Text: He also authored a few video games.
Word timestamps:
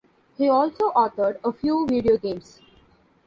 He 0.35 0.49
also 0.49 0.89
authored 0.93 1.37
a 1.43 1.53
few 1.53 1.85
video 1.85 2.17
games. 2.17 2.59